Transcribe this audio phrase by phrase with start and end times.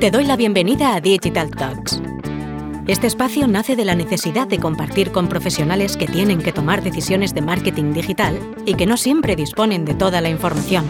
[0.00, 2.00] Te doy la bienvenida a Digital Talks.
[2.86, 7.34] Este espacio nace de la necesidad de compartir con profesionales que tienen que tomar decisiones
[7.34, 10.86] de marketing digital y que no siempre disponen de toda la información.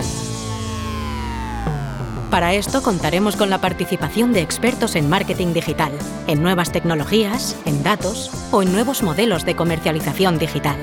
[2.31, 5.91] Para esto contaremos con la participación de expertos en marketing digital,
[6.29, 10.77] en nuevas tecnologías, en datos o en nuevos modelos de comercialización digital.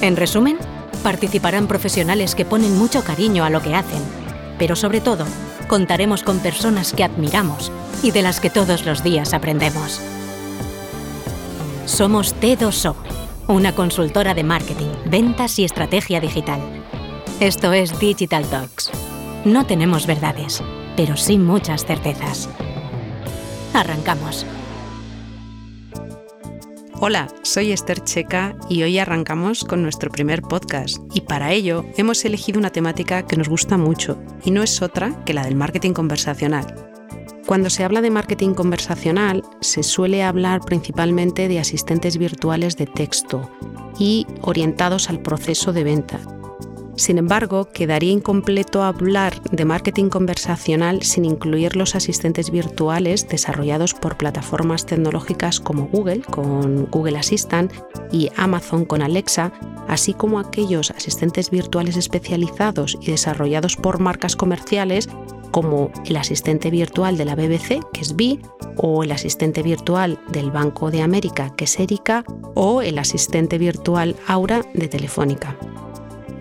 [0.00, 0.58] En resumen,
[1.04, 4.02] participarán profesionales que ponen mucho cariño a lo que hacen,
[4.58, 5.24] pero sobre todo,
[5.70, 7.70] contaremos con personas que admiramos
[8.02, 10.00] y de las que todos los días aprendemos.
[11.86, 12.96] Somos T2O,
[13.46, 16.60] una consultora de marketing, ventas y estrategia digital.
[17.38, 18.90] Esto es Digital Talks.
[19.44, 20.60] No tenemos verdades,
[20.96, 22.48] pero sí muchas certezas.
[23.72, 24.44] Arrancamos.
[27.02, 32.22] Hola, soy Esther Checa y hoy arrancamos con nuestro primer podcast y para ello hemos
[32.26, 35.94] elegido una temática que nos gusta mucho y no es otra que la del marketing
[35.94, 36.90] conversacional.
[37.46, 43.50] Cuando se habla de marketing conversacional se suele hablar principalmente de asistentes virtuales de texto
[43.98, 46.20] y orientados al proceso de venta,
[47.00, 54.18] sin embargo, quedaría incompleto hablar de marketing conversacional sin incluir los asistentes virtuales desarrollados por
[54.18, 57.72] plataformas tecnológicas como Google con Google Assistant
[58.12, 59.50] y Amazon con Alexa,
[59.88, 65.08] así como aquellos asistentes virtuales especializados y desarrollados por marcas comerciales
[65.52, 68.40] como el asistente virtual de la BBC, que es BI,
[68.76, 74.16] o el asistente virtual del Banco de América, que es Erika, o el asistente virtual
[74.26, 75.56] Aura de Telefónica.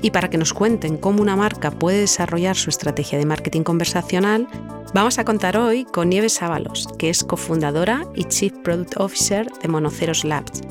[0.02, 4.48] Y para que nos cuenten cómo una marca puede desarrollar su estrategia de marketing conversacional,
[4.94, 9.68] vamos a contar hoy con Nieves Ábalos, que es cofundadora y Chief Product Officer de
[9.68, 10.62] Monoceros Labs,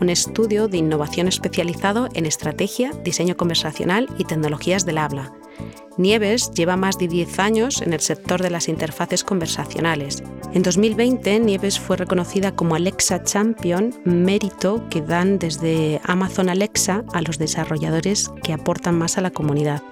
[0.00, 5.32] un estudio de innovación especializado en estrategia, diseño conversacional y tecnologías del habla.
[5.96, 10.22] Nieves lleva más de 10 años en el sector de las interfaces conversacionales.
[10.54, 17.22] En 2020, Nieves fue reconocida como Alexa Champion, mérito que dan desde Amazon Alexa a
[17.22, 19.82] los desarrolladores que aportan más a la comunidad.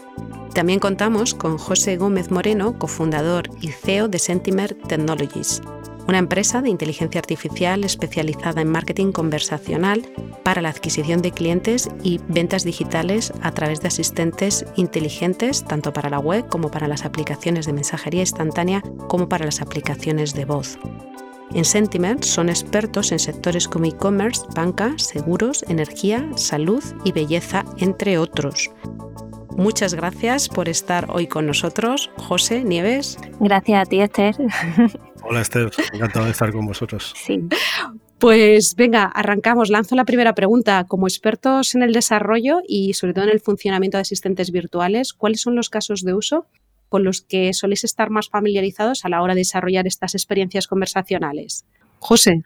[0.57, 5.61] También contamos con José Gómez Moreno, cofundador y CEO de Sentimer Technologies
[6.09, 10.07] una empresa de inteligencia artificial especializada en marketing conversacional
[10.45, 16.09] para la adquisición de clientes y ventas digitales a través de asistentes inteligentes, tanto para
[16.09, 20.79] la web como para las aplicaciones de mensajería instantánea, como para las aplicaciones de voz.
[21.53, 28.17] En Sentiment son expertos en sectores como e-commerce, banca, seguros, energía, salud y belleza, entre
[28.17, 28.71] otros.
[29.57, 33.19] Muchas gracias por estar hoy con nosotros, José Nieves.
[33.41, 34.37] Gracias a ti, Esther.
[35.23, 37.15] Hola Esther, encantado de estar con vosotros.
[37.17, 37.41] Sí.
[38.19, 39.71] Pues venga, arrancamos.
[39.71, 40.85] Lanzo la primera pregunta.
[40.87, 45.41] Como expertos en el desarrollo y sobre todo en el funcionamiento de asistentes virtuales, ¿cuáles
[45.41, 46.47] son los casos de uso
[46.91, 51.65] con los que soléis estar más familiarizados a la hora de desarrollar estas experiencias conversacionales?
[51.99, 52.43] José.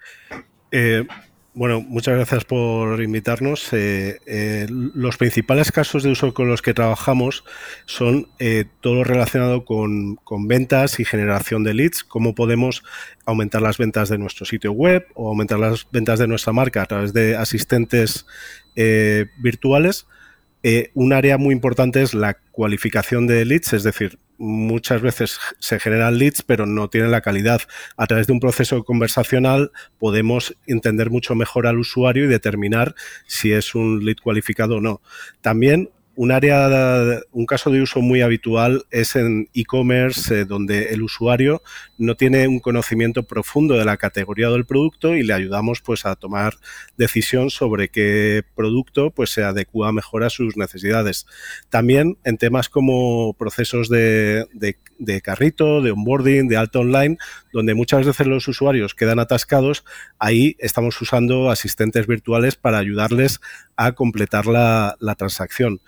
[0.71, 1.05] Eh,
[1.53, 3.73] bueno, muchas gracias por invitarnos.
[3.73, 7.45] Eh, eh, los principales casos de uso con los que trabajamos
[7.87, 12.85] son eh, todo relacionado con, ventas y generación de leads, cómo podemos
[13.27, 16.87] aumentar las ventas de nuestro sitio web o aumentar las ventas de nuestra marca a
[16.87, 18.27] través de asistentes
[19.39, 20.07] virtuales.
[20.95, 26.19] un área muy importante es la cualificación de leads, es decir, muchas veces se generan
[26.19, 27.61] leads, pero no tienen la calidad.
[27.97, 32.95] A través de un proceso conversacional podemos entender mucho mejor al usuario y determinar
[33.27, 35.03] si es un lead cualificado o no.
[35.43, 35.91] También
[36.21, 41.63] un área, un caso de uso muy habitual es en e-commerce, eh, donde el usuario
[41.97, 46.17] no tiene un conocimiento profundo de la categoría del producto y le ayudamos pues a
[46.17, 46.57] tomar
[46.99, 51.27] decisión sobre qué producto pues se adecua mejor a sus necesidades.
[51.71, 54.77] También en temas como procesos de, de
[55.23, 57.19] carrito, de onboarding, de alto online,
[57.53, 59.85] donde muchas veces los usuarios quedan atascados,
[60.19, 63.41] ahí estamos usando asistentes virtuales para ayudarles
[63.77, 65.81] a completar la, la transacción.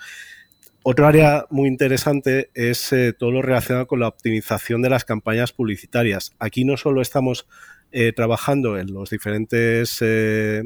[0.84, 5.52] Otro área muy interesante es eh, todo lo relacionado con la optimización de las campañas
[5.52, 6.32] publicitarias.
[6.40, 7.46] Aquí no solo estamos
[7.92, 10.64] eh, trabajando en los diferentes eh,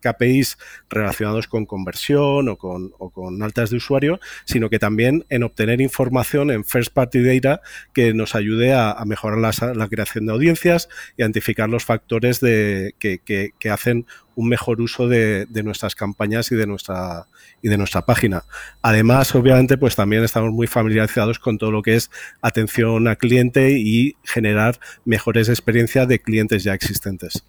[0.00, 0.58] KPIs
[0.88, 6.64] relacionados con conversión o con, altas de usuario, sino que también en obtener información en
[6.64, 7.60] first party data
[7.92, 14.48] que nos ayude a, mejorar la, creación de audiencias, identificar los factores que hacen un
[14.48, 17.26] mejor uso de, nuestras campañas y de nuestra
[17.62, 18.44] y de nuestra página.
[18.82, 22.10] Además, obviamente, pues también estamos muy familiarizados con todo lo que es
[22.42, 27.44] atención a cliente y generar mejores experiencias de clientes ya existentes.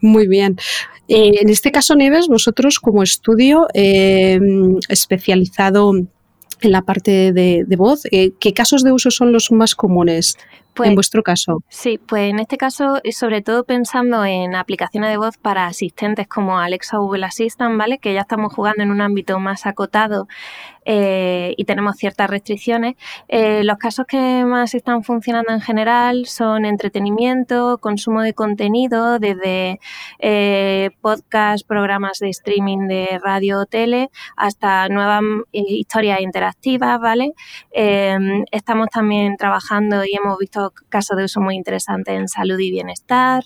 [0.00, 0.56] Muy bien.
[1.08, 4.38] Eh, en este caso, Neves, vosotros como estudio eh,
[4.88, 5.92] especializado
[6.60, 10.36] en la parte de, voz, eh, ¿qué casos de uso son los más comunes?
[10.84, 11.62] en vuestro caso.
[11.68, 16.58] Sí, pues en este caso, sobre todo pensando en aplicaciones de voz para asistentes como
[16.58, 17.98] Alexa o Google Assistant, ¿vale?
[17.98, 20.28] Que ya estamos jugando en un ámbito más acotado
[20.90, 22.96] eh, y tenemos ciertas restricciones.
[23.28, 29.80] Eh, los casos que más están funcionando en general son entretenimiento, consumo de contenido, desde
[30.18, 35.20] eh, podcast, programas de streaming de radio o tele, hasta nuevas
[35.52, 37.34] historias interactivas, ¿vale?
[38.50, 43.44] estamos también trabajando y hemos visto casos de uso muy interesantes en salud y bienestar.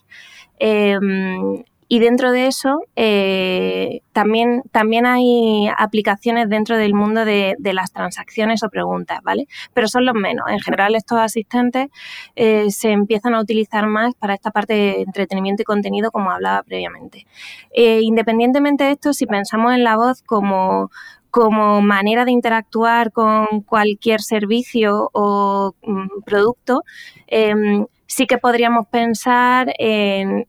[0.59, 7.93] Em, y dentro de eso eh, también, también hay aplicaciones dentro del mundo de, las
[7.93, 9.47] transacciones o preguntas, ¿vale?
[9.75, 10.47] Pero son los menos.
[10.49, 11.89] En general estos asistentes
[12.35, 16.63] eh, se empiezan a utilizar más para esta parte de entretenimiento y contenido como hablaba
[16.63, 17.27] previamente.
[17.75, 20.91] Eh, independientemente de esto, si pensamos en la voz como,
[21.31, 26.85] como manera de interactuar con cualquier servicio o mm, producto,
[27.27, 30.45] em, sí que podríamos pensar en,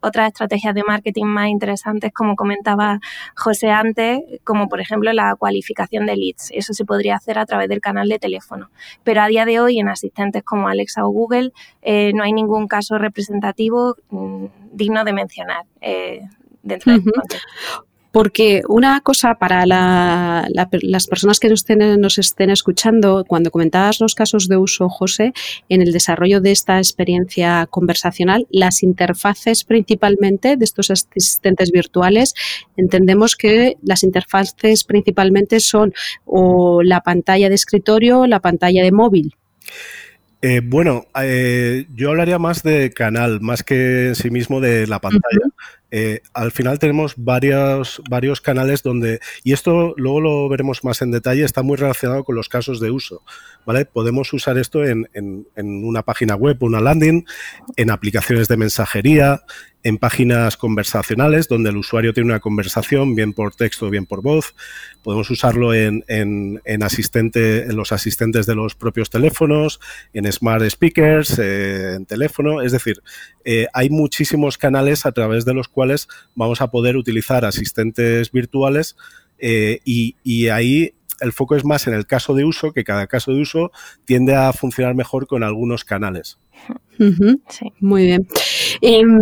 [0.00, 2.98] otras estrategias de marketing más interesantes, como comentaba
[3.36, 6.50] José antes, como por ejemplo la cualificación de leads.
[6.52, 8.68] Eso se podría hacer a través del canal de teléfono.
[9.04, 11.52] Pero a día de hoy, en asistentes como Alexa o Google,
[11.82, 15.66] eh, no hay ningún caso representativo mm, digno de mencionar.
[15.80, 16.22] Eh,
[16.62, 17.10] dentro de este
[18.14, 24.14] porque una cosa para las personas que nos estén, nos estén, escuchando, cuando comentabas los
[24.14, 25.32] casos de uso, José,
[25.68, 32.34] en el desarrollo de esta experiencia conversacional, las interfaces principalmente de estos asistentes virtuales,
[32.76, 35.92] entendemos que las interfaces principalmente son
[36.24, 39.34] o la pantalla de escritorio o la pantalla de móvil.
[40.46, 45.00] Eh, bueno, eh, yo hablaría más de canal, más que en sí mismo de la
[45.00, 45.46] pantalla.
[45.96, 48.02] Eh, al final tenemos varios,
[48.42, 52.48] canales donde, y esto luego lo veremos más en detalle, está muy relacionado con los
[52.48, 53.22] casos de uso.
[53.64, 53.84] ¿vale?
[53.84, 55.06] Podemos usar esto en,
[55.54, 57.24] una página web, una landing,
[57.76, 59.44] en aplicaciones de mensajería,
[59.84, 64.56] en páginas conversacionales donde el usuario tiene una conversación, bien por texto, bien por voz.
[65.04, 69.78] Podemos usarlo en, en, en asistente, en los asistentes de los propios teléfonos,
[70.12, 72.62] en smart speakers, eh, en teléfono.
[72.62, 73.02] Es decir,
[73.44, 78.96] eh, hay muchísimos canales a través de los cuales vamos a poder utilizar asistentes virtuales
[79.38, 83.06] eh, y, y ahí el foco es más en el caso de uso, que cada
[83.06, 83.72] caso de uso
[84.04, 86.38] tiende a funcionar mejor con algunos canales.
[86.98, 87.72] sí.
[87.80, 88.28] Muy bien.
[88.80, 89.20] Em,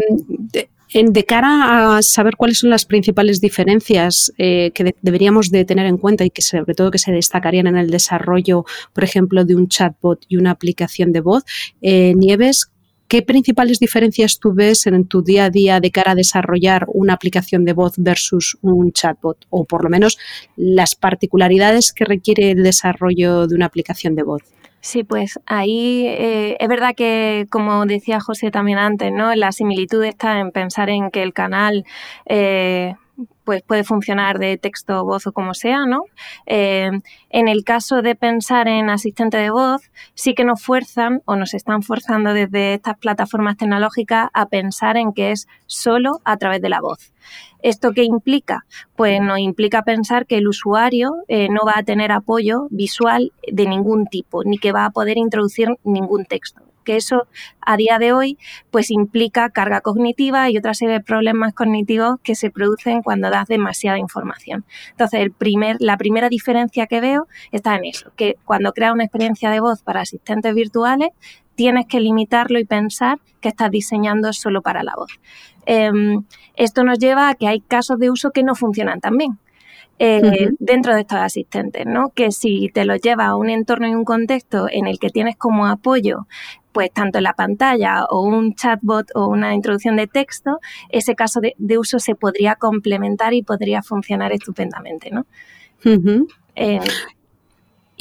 [0.93, 5.97] de, cara a saber cuáles son las principales diferencias eh, que deberíamos de tener en
[5.97, 9.69] cuenta y que sobre todo que se destacarían en el desarrollo, por ejemplo, de un
[9.69, 11.45] chatbot y una aplicación de voz,
[11.81, 12.72] eh, Nieves,
[13.13, 17.13] ¿Qué principales diferencias tú ves en tu día a día de cara a desarrollar una
[17.13, 19.37] aplicación de voz versus un chatbot?
[19.51, 20.17] O por lo menos
[20.57, 24.41] las particularidades que requiere el desarrollo de una aplicación de voz.
[24.81, 29.35] Sí, pues ahí eh, es verdad que, como decía José también antes, ¿no?
[29.35, 31.85] La similitud está en pensar en que el canal
[32.25, 32.95] eh,
[33.45, 36.05] pues puede funcionar de texto, voz o como sea, ¿no?
[36.47, 36.91] Eh,
[37.31, 39.83] en el caso de pensar en asistente de voz,
[40.15, 45.13] sí que nos fuerzan o nos están forzando desde estas plataformas tecnológicas a pensar en
[45.13, 47.13] que es solo a través de la voz.
[47.63, 48.65] ¿Esto qué implica?
[48.97, 53.67] Pues nos implica pensar que el usuario eh, no va a tener apoyo visual de
[53.67, 57.27] ningún tipo, ni que va a poder introducir ningún texto que eso
[57.61, 58.39] a día de hoy
[58.71, 63.49] pues implica carga cognitiva y otra serie de problemas cognitivos que se producen cuando das
[63.49, 64.65] demasiada información.
[64.91, 65.31] Entonces,
[65.79, 69.83] la primera diferencia que veo está en eso, que cuando creas una experiencia de voz
[69.83, 71.11] para asistentes virtuales,
[71.55, 75.21] tienes que limitarlo y pensar que estás diseñando solo para la voz.
[75.67, 76.25] Em,
[76.57, 79.39] esto nos lleva a que hay casos de uso que no funcionan tan bien.
[79.99, 82.11] Eh, dentro de estos asistentes, ¿no?
[82.15, 85.37] Que si te los llevas a un entorno y un contexto en el que tienes
[85.37, 86.27] como apoyo
[86.73, 90.59] pues tanto la pantalla o un chatbot o una introducción de texto,
[90.89, 95.27] ese caso de, uso se podría complementar y podría funcionar estupendamente, ¿no?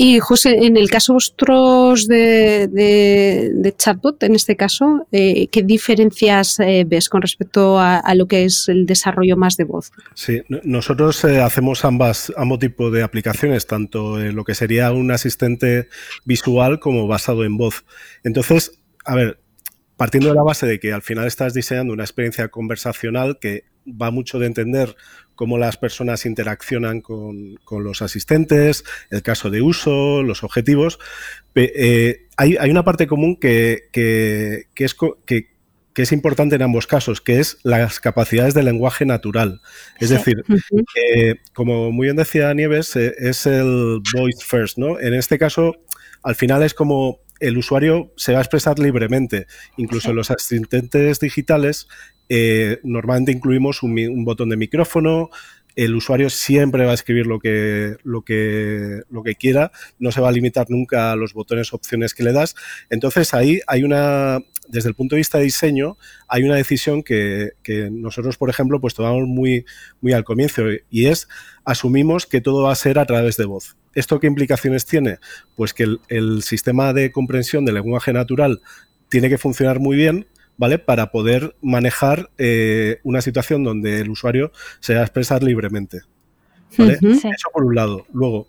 [0.04, 6.60] Y José, en el caso vosotros de, de, chatbot, en este caso, eh, ¿qué diferencias
[6.60, 9.92] eh, ves con respecto a, lo que es el desarrollo más de voz?
[10.16, 15.88] Sí, nosotros eh, hacemos ambas, ambos tipos de aplicaciones, tanto lo que sería un asistente
[16.26, 17.86] visual como basado en voz.
[18.24, 19.40] Entonces, a ver,
[19.98, 24.10] partiendo de la base de que al final estás diseñando una experiencia conversacional que va
[24.10, 24.96] mucho de entender
[25.36, 31.00] cómo las personas interaccionan con, los asistentes, el caso de uso, los objetivos.
[31.56, 34.96] Eh, hay, una parte común que, es,
[35.26, 35.48] que,
[35.96, 39.62] es importante en ambos casos, que es las capacidades de lenguaje natural.
[40.00, 40.44] Es decir,
[41.54, 45.00] como muy bien decía Nieves, eh, es el voice first, ¿no?
[45.00, 45.76] En este caso,
[46.24, 49.48] al final es como el usuario se va a expresar libremente.
[49.76, 51.88] Incluso los asistentes digitales
[52.34, 55.30] eh, normalmente incluimos un, botón de micrófono,
[55.76, 60.22] el usuario siempre va a escribir lo que, lo, que, lo que quiera, no se
[60.22, 62.56] va a limitar nunca a los botones opciones que le das.
[62.90, 65.98] Entonces ahí hay una, desde el punto de vista de diseño,
[66.30, 67.52] hay una decisión que,
[67.92, 69.66] nosotros, por ejemplo, pues tomamos muy,
[70.00, 71.28] muy al comienzo y es
[71.66, 73.76] asumimos que todo va a ser a través de voz.
[73.94, 75.18] ¿Esto qué implicaciones tiene?
[75.58, 78.62] Pues que el, sistema de comprensión del lenguaje natural
[79.10, 80.28] tiene que funcionar muy bien,
[80.58, 80.80] ¿vale?
[80.80, 86.02] Para poder manejar eh, una situación donde el usuario se va a expresar libremente.
[86.78, 88.06] Eso por un lado.
[88.14, 88.48] Luego,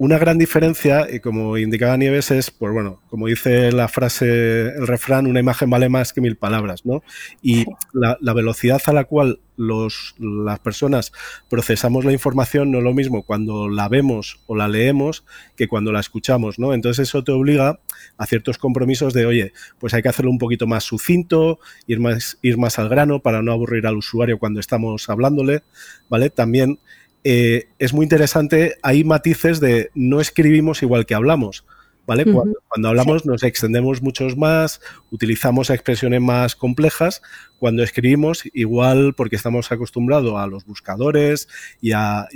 [0.00, 4.86] una gran diferencia, y como indicaba Nieves, es, pues bueno, como dice la frase, el
[4.86, 7.02] refrán, una imagen vale más que mil palabras, ¿no?
[7.42, 11.12] Y la, velocidad a la cual los, las personas
[11.50, 15.22] procesamos la información no es lo mismo cuando la vemos o la leemos
[15.54, 16.72] que cuando la escuchamos, ¿no?
[16.72, 17.78] Entonces eso te obliga
[18.16, 22.38] a ciertos compromisos de, oye, pues hay que hacerlo un poquito más sucinto, ir más,
[22.40, 25.62] ir más al grano para no aburrir al usuario cuando estamos hablándole,
[26.08, 26.30] ¿vale?
[26.30, 26.78] También
[27.24, 31.64] eh, es muy interesante, hay matices de no escribimos igual que hablamos.
[32.06, 32.24] ¿Vale?
[32.24, 34.80] cuando, hablamos nos extendemos muchos más,
[35.12, 37.22] utilizamos expresiones más complejas.
[37.60, 41.46] Cuando escribimos, igual porque estamos acostumbrados a los buscadores
[41.80, 42.26] y a,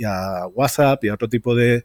[0.53, 1.83] WhatsApp y a otro tipo de,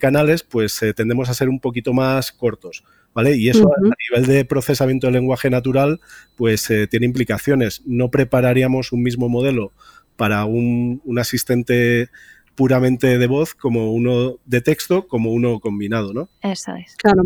[0.00, 2.82] canales, pues eh, tendemos a ser un poquito más cortos.
[3.14, 3.36] ¿Vale?
[3.36, 6.00] Y eso a nivel de procesamiento del lenguaje natural,
[6.34, 7.82] pues eh, tiene implicaciones.
[7.86, 9.72] No prepararíamos un mismo modelo
[10.16, 12.10] para un, un asistente
[12.58, 16.28] puramente de voz, como uno de texto, como uno combinado, ¿no?
[16.42, 16.96] Eso es.
[16.96, 17.22] Claro.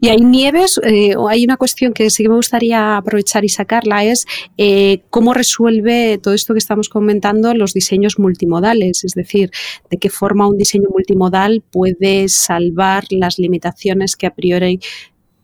[0.00, 4.04] Y hay Nieves, eh, hay una cuestión que sí que me gustaría aprovechar y sacarla,
[4.04, 4.24] es
[4.56, 9.50] eh, cómo resuelve todo esto que estamos comentando los diseños multimodales, es decir,
[9.90, 14.78] de qué forma un diseño multimodal puede salvar las limitaciones que a priori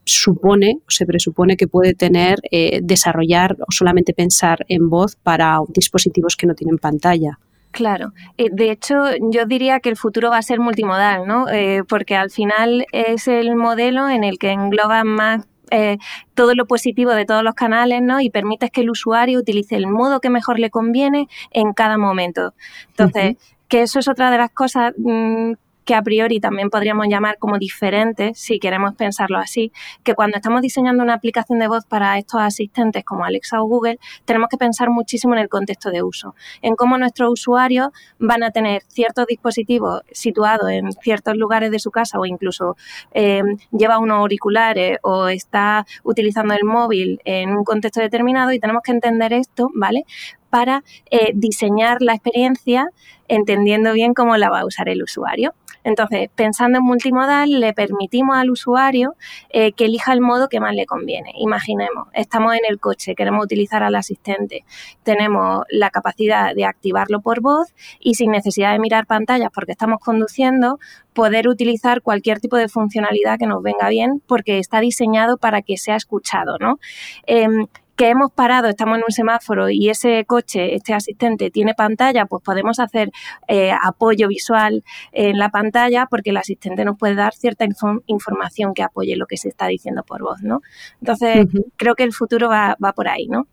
[0.05, 5.59] supone o se presupone que puede tener eh, desarrollar o solamente pensar en voz para
[5.71, 7.41] dispositivos que no tienen pantalla.
[7.75, 8.95] Claro, eh, de hecho
[9.33, 11.49] yo diría que el futuro va a ser multimodal, ¿no?
[11.49, 15.99] Eh, porque al final es el modelo en el que engloba más eh,
[16.35, 18.21] todo lo positivo de todos los canales, ¿no?
[18.21, 22.55] Y permites que el usuario utilice el modo que mejor le conviene en cada momento.
[22.91, 25.55] Entonces, que eso es otra de las cosas mm,
[25.85, 29.73] que a priori también podríamos llamar como diferentes, si queremos pensarlo así,
[30.03, 33.99] que cuando estamos diseñando una aplicación de voz para estos asistentes como Alexa o Google,
[34.25, 37.89] tenemos que pensar muchísimo en el contexto de uso, en cómo nuestros usuarios
[38.19, 42.77] van a tener ciertos dispositivos situados en ciertos lugares de su casa o incluso
[43.13, 48.83] eh, lleva unos auriculares o está utilizando el móvil en un contexto determinado y tenemos
[48.83, 50.05] que entender esto, ¿vale?
[50.55, 52.89] Para eh, diseñar la experiencia
[53.27, 55.53] entendiendo bien cómo la va a usar el usuario.
[55.83, 59.17] Entonces, pensando en multimodal, le permitimos al usuario
[59.51, 61.33] eh, que elija el modo que más le conviene.
[61.39, 64.65] Imaginemos, estamos en el coche, queremos utilizar al asistente,
[65.03, 69.99] tenemos la capacidad de activarlo por voz y sin necesidad de mirar pantallas porque estamos
[69.99, 70.79] conduciendo,
[71.15, 75.79] poder utilizar cualquier tipo de funcionalidad que nos venga bien porque está diseñado para que
[75.79, 76.79] sea escuchado, ¿no?
[77.27, 82.27] Em, que hemos parado, estamos en un semáforo y ese coche, este asistente tiene pantalla,
[82.27, 83.11] pues podemos hacer
[83.47, 84.83] eh, apoyo visual
[85.13, 87.67] en la pantalla porque el asistente nos puede dar cierta
[88.07, 90.61] información que apoye lo que se está diciendo por voz, ¿no?
[91.01, 91.47] Entonces,
[91.77, 93.47] creo que el futuro va, por ahí, ¿no?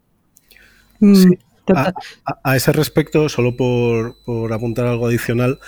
[0.99, 1.33] Mm,
[2.43, 5.59] a, ese respecto, solo por, por apuntar algo adicional,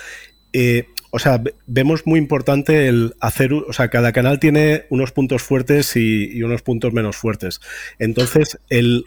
[0.52, 5.44] eh, o sea, vemos muy importante el hacer, o sea, cada canal tiene unos puntos
[5.44, 7.60] fuertes y, unos puntos menos fuertes.
[8.00, 9.04] Entonces, el,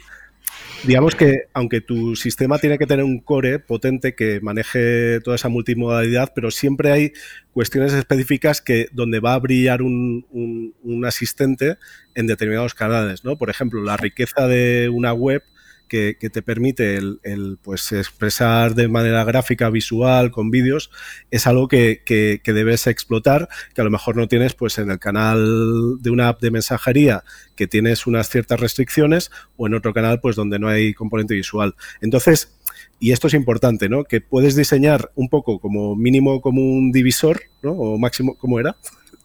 [0.86, 5.50] digamos que aunque tu sistema tiene que tener un core potente que maneje toda esa
[5.50, 7.12] multimodalidad, pero siempre hay
[7.52, 11.76] cuestiones específicas que donde va a brillar un, un asistente
[12.16, 13.38] en determinados canales, ¿no?
[13.38, 15.44] Por ejemplo, la riqueza de una web
[15.88, 20.92] que, te permite el, pues expresar de manera gráfica, visual, con vídeos,
[21.32, 22.02] es algo que,
[22.46, 26.42] debes explotar, que a lo mejor no tienes pues en el canal de una app
[26.42, 27.24] de mensajería
[27.56, 31.76] que tienes unas ciertas restricciones o en otro canal pues donde no hay componente visual.
[32.02, 32.58] Entonces,
[33.00, 34.04] y esto es importante, ¿no?
[34.04, 37.72] Que puedes diseñar un poco como mínimo como un divisor, ¿no?
[37.72, 38.76] O máximo, ¿cómo era?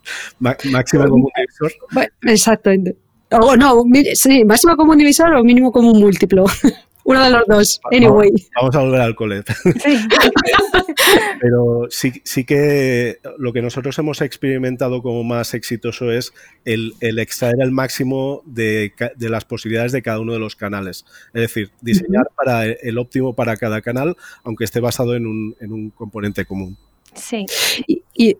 [0.38, 1.72] máximo como un divisor.
[2.22, 2.96] Exactamente.
[3.32, 3.84] O no,
[4.14, 6.44] sí, máximo común divisor o mínimo común múltiplo.
[7.04, 8.30] Uno de los dos, anyway.
[8.54, 9.44] Vamos a volver al colet.
[9.82, 9.98] Sí.
[11.40, 16.32] Pero sí, sí que lo que nosotros hemos experimentado como más exitoso es
[16.64, 21.04] el, extraer el máximo de, las posibilidades de cada uno de los canales.
[21.34, 26.44] Es decir, diseñar para el óptimo para cada canal, aunque esté basado en un, componente
[26.44, 26.76] común.
[27.14, 27.46] Sí.
[28.14, 28.36] y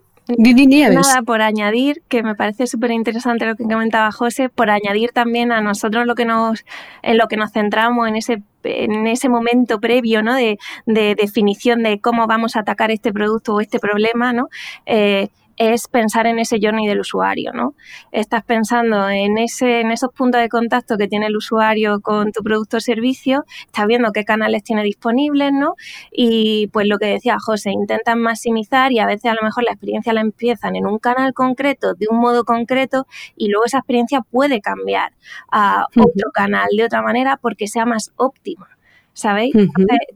[0.94, 5.52] Nada, por añadir, que me parece súper interesante lo que comentaba José, por añadir también
[5.52, 6.64] a nosotros lo que nos,
[7.02, 10.34] en lo que nos centramos en ese en ese momento previo ¿no?
[10.34, 14.48] de, de definición de cómo vamos a atacar este producto o este problema, ¿no?
[14.86, 15.30] Eh,
[15.70, 17.74] es pensar en ese journey del usuario, ¿no?
[18.10, 22.42] Estás pensando en, ese, en esos puntos de contacto que tiene el usuario con tu
[22.42, 25.76] producto o servicio, estás viendo qué canales tiene disponibles, ¿no?
[26.10, 29.70] Y pues lo que decía José, intentan maximizar y a veces a lo mejor la
[29.70, 34.22] experiencia la empiezan en un canal concreto, de un modo concreto, y luego esa experiencia
[34.22, 35.12] puede cambiar
[35.50, 38.68] a otro canal de otra manera porque sea más óptima.
[39.14, 39.54] ¿Sabéis?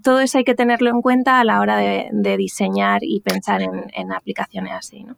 [0.02, 4.12] todo eso hay que tenerlo en cuenta a la hora de, diseñar y pensar en,
[4.12, 5.16] aplicaciones así, ¿no?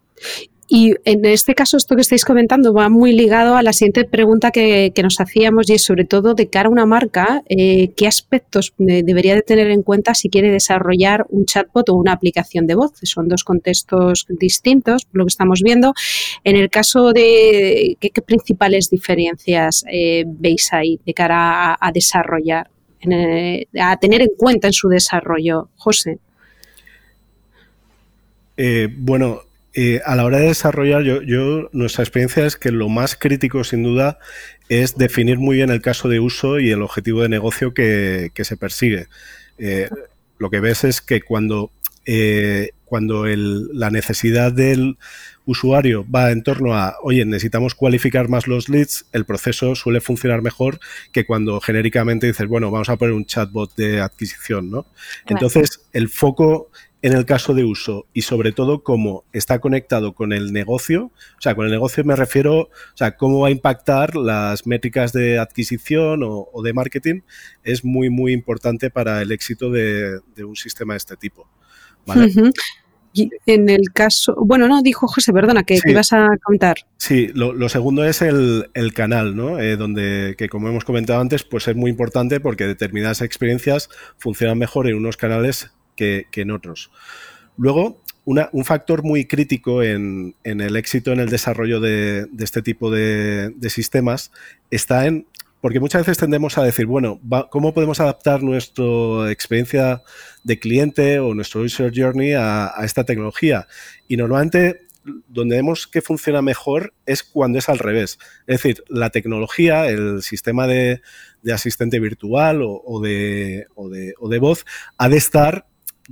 [0.71, 4.51] Y en este caso, esto que estáis comentando va muy ligado a la siguiente pregunta
[4.51, 8.75] que, nos hacíamos y es sobre todo de cara a una marca, eh, ¿qué aspectos
[8.77, 12.93] debería de tener en cuenta si quiere desarrollar un chatbot o una aplicación de voz?
[13.03, 15.95] Son dos contextos distintos, lo que estamos viendo.
[16.45, 22.69] En el caso de qué, principales diferencias eh, veis ahí de cara a desarrollar
[23.81, 26.19] a tener en cuenta en su desarrollo, José?
[28.57, 33.15] Eh, bueno, eh, a la hora de desarrollar, yo, nuestra experiencia es que lo más
[33.15, 34.19] crítico, sin duda,
[34.69, 38.57] es definir muy bien el caso de uso y el objetivo de negocio que, se
[38.57, 39.07] persigue.
[39.59, 39.89] Eh,
[40.39, 41.71] lo que ves es que cuando,
[42.85, 44.97] cuando la necesidad del
[45.49, 50.43] usuario va en torno a, oye, necesitamos cualificar más los leads, el proceso suele funcionar
[50.43, 50.79] mejor
[51.11, 54.87] que cuando genéricamente dices, bueno, vamos a poner un chatbot de adquisición, ¿no?
[55.27, 60.35] Entonces, el foco en el caso de uso y sobre todo cómo está conectado con
[60.35, 64.17] el negocio, o sea, con el negocio me refiero, o sea, cómo va a impactar
[64.17, 67.21] las métricas de adquisición o, de marketing,
[67.65, 71.49] es muy, muy importante para el éxito de, un sistema de este tipo.
[72.05, 72.31] ¿vale?
[73.47, 76.77] En el caso, bueno, no, dijo José, perdona, que ibas a contar.
[76.97, 79.59] Sí, lo, segundo es el, canal, ¿no?
[79.59, 84.59] Eh, donde, que como hemos comentado antes, pues es muy importante porque determinadas experiencias funcionan
[84.59, 86.91] mejor en unos canales que, en otros.
[87.57, 93.55] Luego, un factor muy crítico en, el éxito en el desarrollo de, este tipo de,
[93.69, 94.33] sistemas
[94.71, 95.27] está en
[95.61, 100.03] porque muchas veces tendemos a decir, bueno, ¿cómo podemos adaptar nuestra experiencia
[100.45, 103.67] de cliente o nuestro user journey a, esta tecnología?
[104.07, 104.83] Y normalmente
[105.27, 108.19] donde vemos que funciona mejor es cuando es al revés.
[108.47, 111.01] Es decir, la tecnología, el sistema de,
[111.53, 114.67] asistente virtual o, de, de, voz
[114.99, 115.67] ha de estar,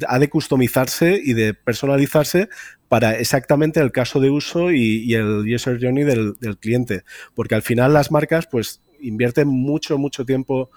[0.09, 2.49] ha de customizarse y de personalizarse
[2.89, 7.05] para exactamente el caso de uso y, el user journey del, cliente.
[7.35, 10.71] Porque al final las marcas, pues invierte mucho, mucho tiempo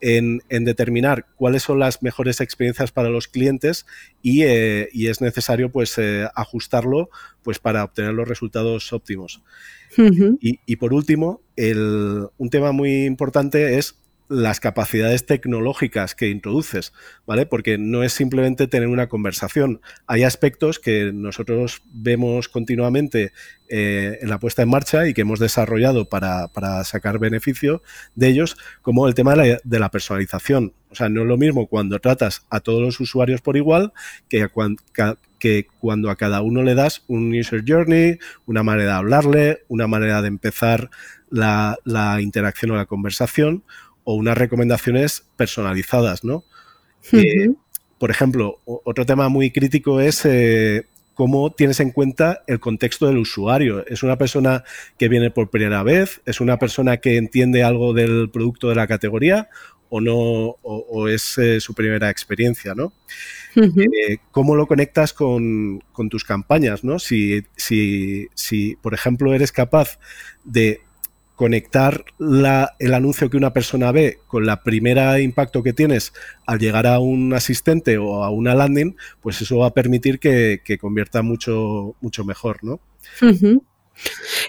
[0.00, 3.86] en, determinar cuáles son las mejores experiencias para los clientes
[4.22, 7.10] y, eh, es necesario pues eh, ajustarlo
[7.42, 9.42] pues para obtener los resultados óptimos.
[9.96, 13.96] y, por último, un tema muy importante es
[14.28, 16.92] las capacidades tecnológicas que introduces,
[17.26, 17.46] ¿vale?
[17.46, 19.80] Porque no es simplemente tener una conversación.
[20.06, 23.32] Hay aspectos que nosotros vemos continuamente
[23.68, 26.48] eh, en la puesta en marcha y que hemos desarrollado para,
[26.84, 27.82] sacar beneficio
[28.14, 30.72] de ellos, como el tema de la, personalización.
[30.90, 33.92] O sea, no es lo mismo cuando tratas a todos los usuarios por igual
[34.28, 34.48] que,
[35.80, 40.22] cuando a cada uno le das un user journey, una manera de hablarle, una manera
[40.22, 40.90] de empezar
[41.30, 43.64] la interacción o la conversación
[44.06, 46.44] o unas recomendaciones personalizadas, ¿no?
[47.12, 47.50] Eh,
[47.98, 53.18] por ejemplo, otro tema muy crítico es eh, cómo tienes en cuenta el contexto del
[53.18, 53.84] usuario.
[53.86, 54.62] ¿Es una persona
[54.96, 56.20] que viene por primera vez?
[56.24, 59.48] ¿Es una persona que entiende algo del producto de la categoría?
[59.88, 60.56] ¿O no?
[60.62, 62.76] ¿O, es eh, su primera experiencia?
[62.76, 62.92] ¿no?
[64.30, 66.84] ¿Cómo lo conectas con, con tus campañas?
[66.84, 67.00] ¿no?
[67.00, 69.98] Si, si, si, por ejemplo, eres capaz
[70.44, 70.85] de
[71.36, 76.12] conectar la, el anuncio que una persona ve con la primera impacto que tienes
[76.46, 80.78] al llegar a un asistente o a una landing, pues eso va a permitir que,
[80.80, 82.80] convierta mucho, mucho mejor, ¿no?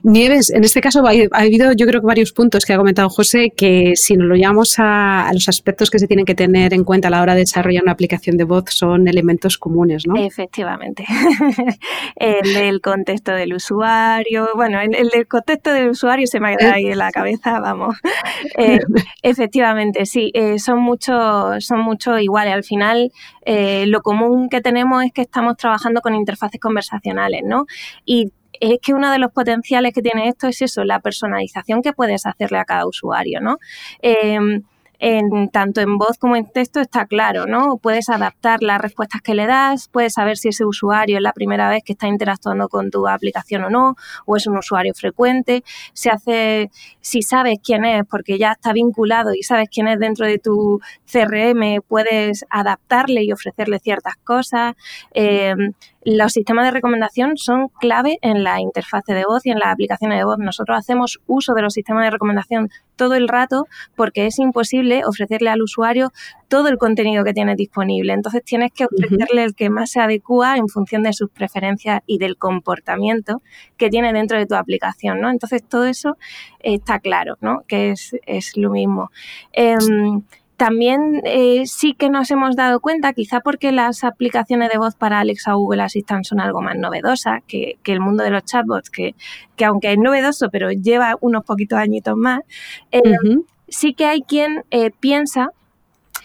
[0.03, 3.51] Nieves, en este caso ha, habido yo creo que varios puntos que ha comentado José
[3.55, 7.07] que si nos lo llevamos a, los aspectos que se tienen que tener en cuenta
[7.07, 10.15] a la hora de desarrollar una aplicación de voz son elementos comunes, ¿no?
[10.17, 11.05] Efectivamente.
[12.15, 16.75] el del contexto del usuario, bueno, el, del contexto del usuario se me ha quedado
[16.75, 17.95] ahí en la cabeza, vamos.
[18.57, 18.79] Eh,
[19.21, 22.53] efectivamente, sí, eh, son muchos son mucho iguales.
[22.53, 23.11] Al final,
[23.45, 27.65] eh, lo común que tenemos es que estamos trabajando con interfaces conversacionales, ¿no?
[28.05, 31.93] Y es que uno de los potenciales que tiene esto es eso, la personalización que
[31.93, 33.57] puedes hacerle a cada usuario, ¿no?
[34.99, 37.77] Em, tanto en voz como en texto está claro, ¿no?
[37.77, 41.69] Puedes adaptar las respuestas que le das, puedes saber si ese usuario es la primera
[41.69, 45.63] vez que está interactuando con tu aplicación o no, o es un usuario frecuente.
[45.93, 50.25] Se hace, si sabes quién es, porque ya está vinculado y sabes quién es dentro
[50.25, 54.75] de tu CRM, puedes adaptarle y ofrecerle ciertas cosas.
[55.13, 55.53] Eh,
[56.09, 60.17] los sistemas de recomendación son clave en la interfase de voz y en las aplicaciones
[60.17, 60.37] de voz.
[60.37, 65.49] Nosotros hacemos uso de los sistemas de recomendación todo el rato porque es imposible ofrecerle
[65.49, 66.13] al usuario
[66.47, 68.13] todo el contenido que tiene disponible.
[68.13, 72.19] Entonces tienes que ofrecerle el que más se adecua en función de sus preferencias y
[72.19, 73.41] del comportamiento
[73.75, 75.29] que tiene dentro de tu aplicación, ¿no?
[75.29, 76.17] Entonces todo eso
[76.59, 77.63] está claro, ¿no?
[77.67, 79.11] Que es, es lo mismo.
[79.51, 80.23] Em,
[80.57, 85.19] también eh, sí que nos hemos dado cuenta, quizá porque las aplicaciones de voz para
[85.19, 89.15] Alexa o Google Assistant son algo más novedosas que, el mundo de los chatbots, que,
[89.55, 92.41] que, aunque es novedoso, pero lleva unos poquitos añitos más,
[92.91, 93.01] eh,
[93.67, 95.51] sí que hay quien eh, piensa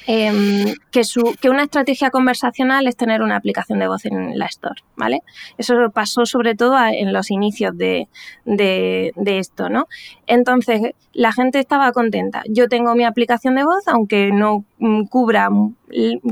[0.06, 4.46] Em, que, su, que una estrategia conversacional es tener una aplicación de voz en la
[4.46, 5.22] Store, ¿vale?
[5.58, 8.08] Eso pasó sobre todo en los inicios de,
[8.44, 9.86] de, esto, ¿no?
[10.26, 12.42] Entonces, la gente estaba contenta.
[12.48, 15.48] Yo tengo mi aplicación de voz, aunque no mm, cubra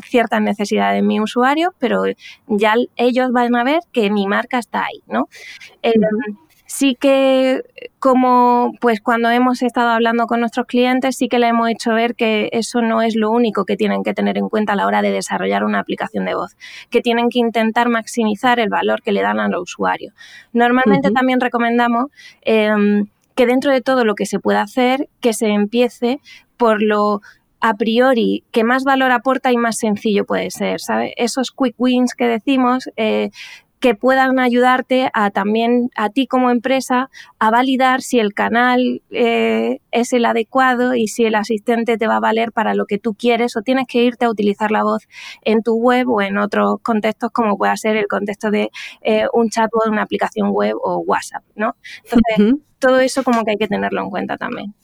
[0.03, 2.03] ciertas necesidades de mi usuario, pero
[2.47, 5.29] ya ellos van a ver que mi marca está ahí, ¿no?
[6.71, 7.65] Sí que
[7.99, 12.15] como pues cuando hemos estado hablando con nuestros clientes sí que le hemos hecho ver
[12.15, 15.03] que eso no es lo único que tienen que tener en cuenta a la hora
[15.03, 16.57] de desarrollar una aplicación de voz,
[16.89, 20.13] que tienen que intentar maximizar el valor que le dan al usuario.
[20.53, 22.07] Normalmente también recomendamos
[22.43, 26.21] em, que dentro de todo lo que se pueda hacer, que se empiece
[26.57, 27.21] por lo
[27.61, 31.15] a priori que más valor aporta y más sencillo puede ser, ¿sabes?
[31.17, 33.31] Esos quick wins que decimos, eh,
[33.81, 39.81] que puedan ayudarte a también a ti como empresa a validar si el canal eh,
[39.91, 43.15] es el adecuado y si el asistente te va a valer para lo que tú
[43.15, 45.09] quieres o tienes que irte a utilizar la voz
[45.43, 49.49] en tu web o en otros contextos como pueda ser el contexto de eh, un
[49.49, 51.75] chatbot, una aplicación web o WhatsApp, ¿no?
[52.05, 54.75] Entonces, todo eso como que hay que tenerlo en cuenta también.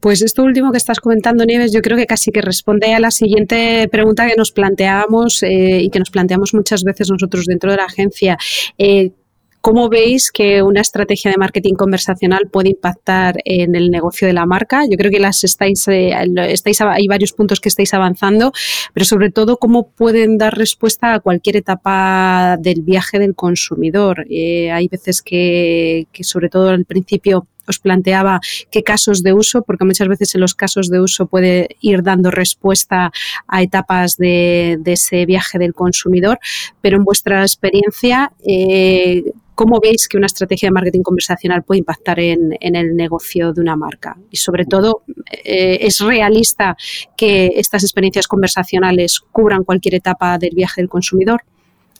[0.00, 3.10] Pues esto último que estás comentando, Nieves, yo creo que casi que responde a la
[3.10, 7.76] siguiente pregunta que nos planteábamos eh, y que nos planteamos muchas veces nosotros dentro de
[7.76, 8.36] la agencia.
[8.78, 9.12] Eh,
[9.60, 14.44] ¿Cómo veis que una estrategia de marketing conversacional puede impactar en el negocio de la
[14.44, 14.82] marca?
[14.90, 16.10] Yo creo que las estáis, eh,
[16.48, 18.50] estáis, hay varios puntos que estáis avanzando,
[18.92, 24.26] pero sobre todo cómo pueden dar respuesta a cualquier etapa del viaje del consumidor.
[24.28, 29.84] hay veces que, que, sobre todo al principio, os planteaba qué casos de uso, porque
[29.84, 33.10] muchas veces en los casos de uso puede ir dando respuesta
[33.48, 36.38] a etapas de, ese viaje del consumidor,
[36.82, 42.20] pero en vuestra experiencia, eh, ¿cómo veis que una estrategia de marketing conversacional puede impactar
[42.20, 44.16] en, el negocio de una marca?
[44.30, 45.02] Y sobre todo,
[45.44, 46.76] eh, ¿es realista
[47.16, 51.42] que estas experiencias conversacionales cubran cualquier etapa del viaje del consumidor?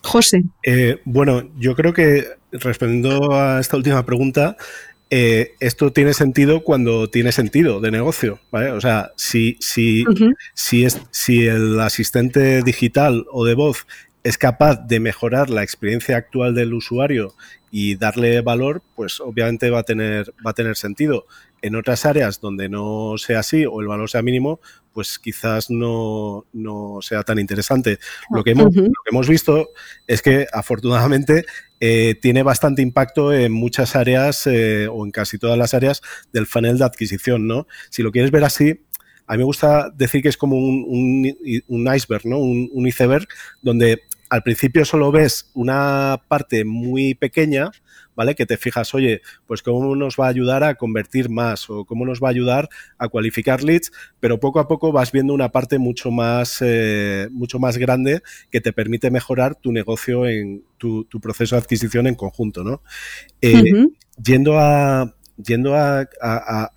[0.02, 0.42] José.
[0.64, 4.56] Eh, bueno, yo creo que respondiendo a esta última pregunta,
[5.14, 8.40] eh, esto tiene sentido cuando tiene sentido de negocio.
[8.50, 10.06] O sea, si, si,
[10.54, 13.86] si, es, si el asistente digital o de voz
[14.24, 17.34] es capaz de mejorar la experiencia actual del usuario
[17.74, 21.24] y darle valor, pues obviamente va a tener, va a tener sentido.
[21.62, 24.60] En otras áreas donde no sea así o el valor sea mínimo,
[24.92, 26.44] pues quizás no,
[27.00, 27.98] sea tan interesante.
[28.30, 29.70] Lo que, hemos, lo que hemos visto
[30.06, 31.46] es que afortunadamente
[31.80, 36.46] eh, tiene bastante impacto en muchas áreas eh, o en casi todas las áreas del
[36.46, 37.66] funnel de adquisición, ¿no?
[37.88, 38.84] Si lo quieres ver así,
[39.26, 41.24] a mí me gusta decir que es como un,
[41.96, 42.38] iceberg, ¿no?
[42.38, 43.26] un, iceberg
[43.62, 47.70] donde al principio solo ves una parte muy pequeña,
[48.16, 48.34] ¿vale?
[48.34, 52.06] Que te fijas, oye, pues cómo nos va a ayudar a convertir más o cómo
[52.06, 55.78] nos va a ayudar a cualificar leads, pero poco a poco vas viendo una parte
[55.78, 61.54] mucho más, eh, mucho más grande que te permite mejorar tu negocio en tu, proceso
[61.56, 62.80] de adquisición en conjunto, ¿no?
[63.42, 63.52] Eh,
[64.16, 66.08] yendo a, yendo a,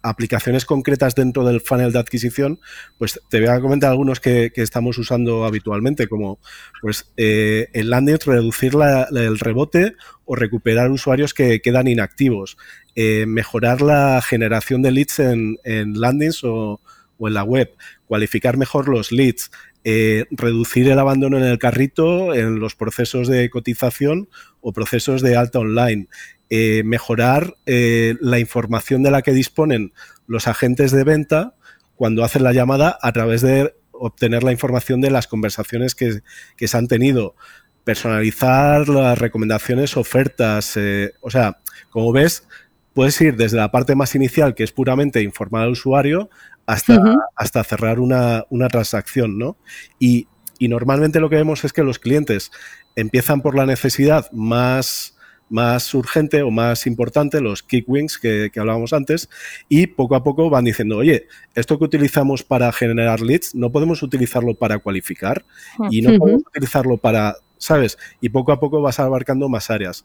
[0.02, 2.60] aplicaciones concretas dentro del funnel de adquisición,
[2.98, 6.40] pues te voy a comentar algunos que, estamos usando habitualmente, como
[6.82, 8.74] pues eh, el landing, reducir
[9.12, 12.58] el rebote o recuperar usuarios que quedan inactivos,
[12.96, 16.82] eh, mejorar la generación de leads en, landings o,
[17.20, 17.74] en la web,
[18.08, 19.52] cualificar mejor los leads,
[19.84, 24.30] eh, reducir el abandono en el carrito en los procesos de cotización
[24.62, 26.08] o procesos de alta online,
[26.50, 29.94] eh, mejorar eh, la información de la que disponen
[30.26, 31.54] los agentes de venta
[31.96, 36.22] cuando hacen la llamada a través de obtener la información de las conversaciones que,
[36.68, 37.36] se han tenido,
[37.84, 40.78] personalizar las recomendaciones, ofertas,
[41.22, 41.60] o sea,
[41.92, 42.48] como ves,
[42.96, 46.30] puedes ir desde la parte más inicial, que es puramente informar al usuario,
[46.66, 47.00] hasta,
[47.36, 49.58] hasta cerrar una, una, transacción, ¿no?
[50.00, 50.28] Y,
[50.60, 52.52] y normalmente lo que vemos es que los clientes
[52.96, 55.16] empiezan por la necesidad más
[55.50, 59.30] más urgente o más importante, los kick wings que, hablábamos antes,
[59.70, 64.02] y poco a poco van diciendo, oye, esto que utilizamos para generar leads, no podemos
[64.02, 65.46] utilizarlo para cualificar
[65.90, 67.98] y no podemos utilizarlo para, ¿sabes?
[68.22, 70.04] Y poco a poco vas abarcando más áreas.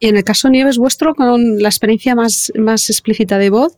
[0.00, 3.76] Y en el caso Nieves vuestro, con la experiencia más, más explícita de voz,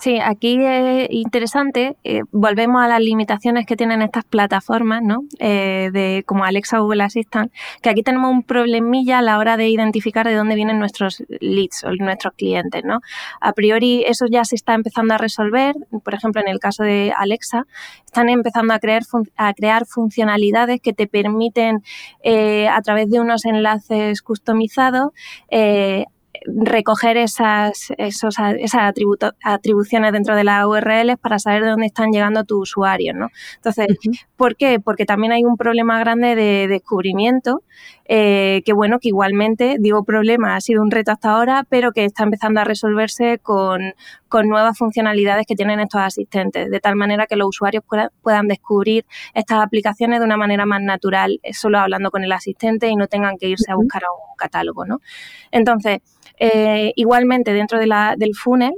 [0.00, 5.24] Sí, aquí es interesante, eh, volvemos a las limitaciones que tienen estas plataformas, ¿no?
[5.40, 9.56] Eh, de, como Alexa o Google Assistant, que aquí tenemos un problemilla a la hora
[9.56, 13.00] de identificar de dónde vienen nuestros leads o nuestros clientes, ¿no?
[13.40, 17.12] A priori eso ya se está empezando a resolver, por ejemplo, en el caso de
[17.16, 17.66] Alexa,
[18.04, 19.02] están empezando a crear,
[19.36, 21.82] a crear funcionalidades que te permiten,
[22.22, 25.10] eh, a través de unos enlaces customizados,
[26.46, 28.92] recoger esas, esos, esas
[29.44, 33.28] atribuciones dentro de las URLs para saber de dónde están llegando tus usuarios, ¿no?
[33.56, 33.86] Entonces,
[34.36, 34.80] ¿por qué?
[34.80, 37.62] Porque también hay un problema grande de descubrimiento,
[38.10, 42.06] eh, que bueno, que igualmente, digo problema, ha sido un reto hasta ahora, pero que
[42.06, 43.92] está empezando a resolverse con,
[44.44, 49.60] nuevas funcionalidades que tienen estos asistentes, de tal manera que los usuarios puedan, descubrir estas
[49.62, 53.36] aplicaciones de una manera más natural, eh, solo hablando con el asistente y no tengan
[53.36, 55.00] que irse a buscar a un catálogo, ¿no?
[55.50, 55.98] Entonces,
[56.38, 58.74] eh, igualmente, dentro de la, del funnel,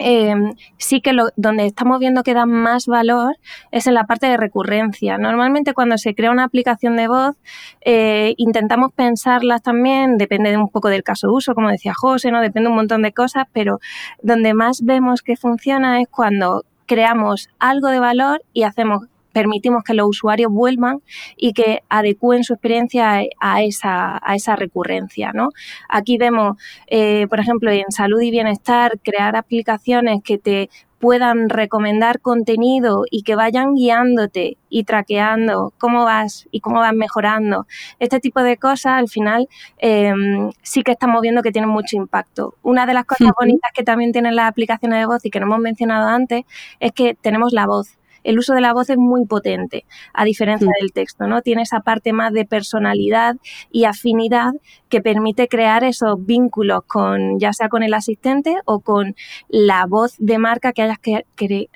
[0.00, 0.34] eh,
[0.78, 3.36] sí que lo, donde estamos viendo que da más valor
[3.70, 5.18] es en la parte de recurrencia.
[5.18, 7.36] Normalmente cuando se crea una aplicación de voz
[7.82, 12.30] eh, intentamos pensarlas también, depende de un poco del caso de uso, como decía José,
[12.30, 12.40] ¿no?
[12.40, 13.78] depende un montón de cosas, pero
[14.22, 19.94] donde más vemos que funciona es cuando creamos algo de valor y hacemos permitimos que
[19.94, 21.00] los usuarios vuelvan
[21.36, 25.32] y que adecúen su experiencia a esa, a esa recurrencia.
[25.32, 25.50] ¿no?
[25.88, 32.20] Aquí vemos, eh, por ejemplo, en salud y bienestar, crear aplicaciones que te puedan recomendar
[32.20, 37.66] contenido y que vayan guiándote y traqueando cómo vas y cómo vas mejorando.
[37.98, 42.54] Este tipo de cosas al final em, sí que estamos viendo que tienen mucho impacto.
[42.62, 45.46] Una de las cosas bonitas que también tienen las aplicaciones de voz y que no
[45.46, 46.44] hemos mencionado antes
[46.80, 50.68] es que tenemos la voz el uso de la voz es muy potente, a diferencia
[50.80, 51.42] del texto, ¿no?
[51.42, 53.36] Tiene esa parte más de personalidad
[53.70, 54.52] y afinidad
[54.90, 59.14] que permite crear esos vínculos con, ya sea con el asistente o con
[59.48, 61.24] la voz de marca que hayas que,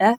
[0.00, 0.16] ah,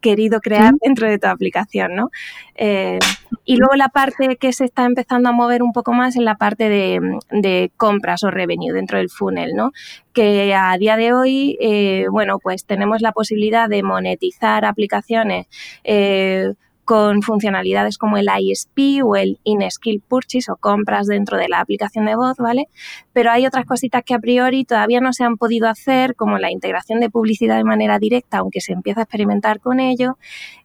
[0.00, 2.10] querido crear dentro de tu aplicación, ¿no?
[2.54, 2.98] Eh,
[3.44, 6.36] y luego la parte que se está empezando a mover un poco más es la
[6.36, 9.72] parte de, compras o revenue dentro del funnel, ¿no?
[10.12, 15.46] Que a día de hoy, eh, bueno, pues tenemos la posibilidad de monetizar aplicaciones
[15.84, 16.52] eh,
[16.86, 22.06] con funcionalidades como el ISP o el In-Skill Purchase o compras dentro de la aplicación
[22.06, 22.68] de voz, ¿vale?
[23.12, 26.52] Pero hay otras cositas que a priori todavía no se han podido hacer, como la
[26.52, 30.16] integración de publicidad de manera directa, aunque se empieza a experimentar con ello.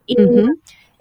[0.05, 0.15] Y,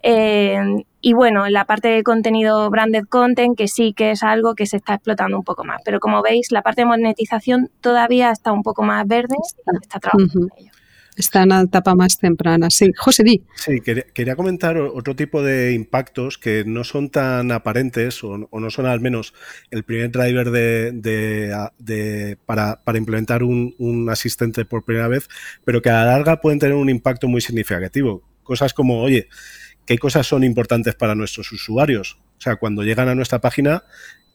[0.02, 0.59] eh,
[1.02, 4.78] y bueno, la parte de contenido branded content, que sí que es algo que se
[4.78, 5.83] está explotando un poco más.
[5.85, 9.76] Pero como veis, la parte de monetización todavía está un poco más verde y se
[9.83, 10.79] está trabajando en ello.
[11.16, 12.70] Está en la etapa más temprana.
[12.70, 13.42] Sí, José Di.
[13.54, 18.86] Sí, quería, comentar otro tipo de impactos que no son tan aparentes o, no son
[18.86, 19.34] al menos
[19.70, 25.28] el primer driver de, para, implementar un, un, asistente por primera vez,
[25.64, 28.22] pero que a la larga pueden tener un impacto muy significativo.
[28.42, 29.28] Cosas como, oye,
[29.86, 32.18] ¿qué cosas son importantes para nuestros usuarios?
[32.38, 33.84] O sea, cuando llegan a nuestra página,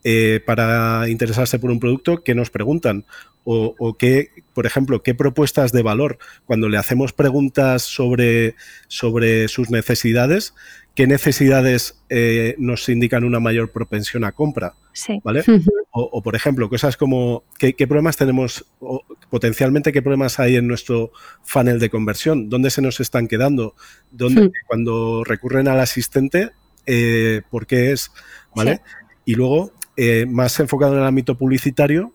[0.08, 3.06] eh, para interesarse por un producto, ¿qué nos preguntan?
[3.48, 8.56] O, qué, por ejemplo, qué propuestas de valor, cuando le hacemos preguntas sobre,
[8.88, 10.56] sobre sus necesidades,
[10.96, 14.74] qué necesidades eh, nos indican una mayor propensión a compra.
[15.24, 15.44] ¿Vale?
[15.98, 18.66] o, por ejemplo, cosas como ¿qué, problemas tenemos,
[19.30, 21.12] potencialmente qué problemas hay en nuestro
[21.44, 23.76] funnel de conversión, dónde se nos están quedando,
[24.12, 26.52] dónde cuando recurren al asistente,
[26.86, 28.12] eh, por qué es,
[28.56, 28.82] ¿vale?
[29.24, 32.14] Y luego, eh, más enfocado en el ámbito publicitario,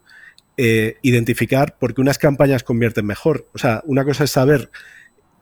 [0.56, 3.48] eh, identificar por qué unas campañas convierten mejor.
[3.54, 4.70] O sea, una cosa es saber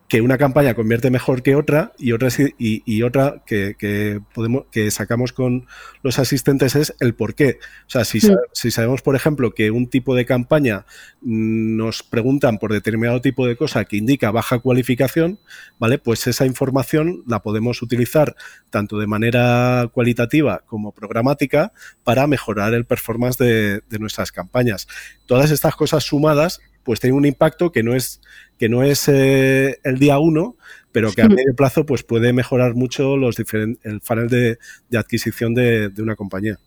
[0.09, 5.33] que una campaña convierte mejor que otra y otra, y, otra que, podemos, que sacamos
[5.33, 5.67] con
[6.01, 7.59] los asistentes es el por qué.
[7.85, 8.19] O sea, si,
[8.51, 10.85] si, sabemos, por ejemplo, que un tipo de campaña
[11.21, 15.39] nos preguntan por determinado tipo de cosa que indica baja cualificación,
[15.77, 15.99] ¿vale?
[15.99, 18.35] Pues esa información la podemos utilizar
[18.71, 21.71] tanto de manera cualitativa como programática
[22.03, 24.87] para mejorar el performance de, de nuestras campañas.
[25.27, 28.19] Todas estas cosas sumadas pues tiene un impacto que no es,
[28.57, 30.55] que no es eh, el día uno,
[30.91, 34.57] pero que a medio plazo pues puede mejorar mucho los el funnel de,
[34.97, 36.57] adquisición de, una compañía.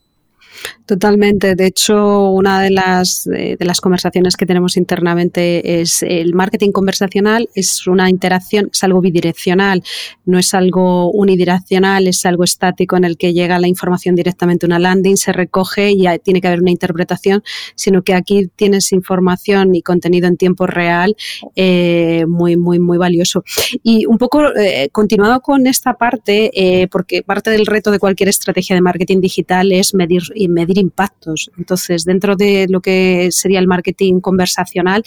[0.87, 1.55] Totalmente.
[1.55, 7.49] De hecho, una de las, de las conversaciones que tenemos internamente es el marketing conversacional
[7.55, 9.83] es una interacción, es algo bidireccional,
[10.25, 14.69] no es algo unidireccional, es algo estático en el que llega la información directamente a
[14.69, 17.43] una landing, se recoge y tiene que haber una interpretación,
[17.75, 21.17] sino que aquí tienes información y contenido en tiempo real
[21.57, 23.45] eh, muy, muy, muy valioso.
[23.83, 28.29] Y un poco eh, continuado con esta parte, eh, porque parte del reto de cualquier
[28.29, 31.51] estrategia de marketing digital es medir medir impactos.
[31.59, 35.03] Entonces, dentro de lo que sería el marketing conversacional,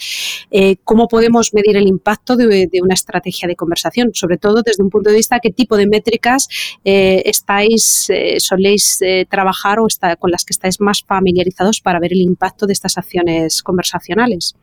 [0.50, 4.10] eh, ¿cómo podemos medir el impacto de, una estrategia de conversación?
[4.14, 6.48] Sobre todo desde un punto de vista, ¿qué tipo de métricas
[6.84, 12.12] eh, estáis, eh, soléis trabajar o está, con las que estáis más familiarizados para ver
[12.12, 14.56] el impacto de estas acciones conversacionales?